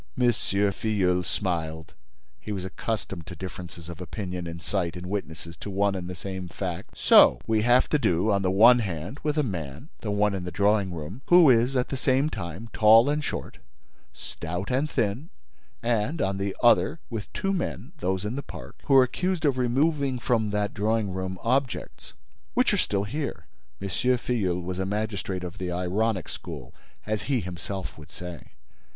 [0.19, 0.31] M.
[0.31, 1.93] Filleul smiled;
[2.39, 6.15] he was accustomed to differences of opinion and sight in witnesses to one and the
[6.15, 10.09] same fact: "So we have to do, on the one hand, with a man, the
[10.09, 13.59] one in the drawing room, who is, at the same time, tall and short,
[14.11, 15.29] stout and thin,
[15.83, 19.59] and, on the other, with two men, those in the park, who are accused of
[19.59, 23.45] removing from that drawing room objects—which are still here!"
[23.79, 23.87] M.
[23.89, 26.73] Filleul was a magistrate of the ironic school,
[27.05, 28.53] as he himself would say.